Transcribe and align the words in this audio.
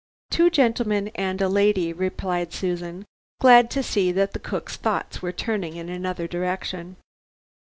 "Two 0.31 0.49
gentlemen 0.49 1.09
and 1.09 1.39
a 1.43 1.47
lady," 1.47 1.93
replied 1.93 2.51
Susan, 2.53 3.05
glad 3.39 3.69
to 3.69 3.83
see 3.83 4.11
that 4.11 4.33
the 4.33 4.39
cooks 4.39 4.75
thoughts 4.75 5.21
were 5.21 5.31
turning 5.31 5.75
in 5.75 5.89
another 5.89 6.27
direction. 6.27 6.95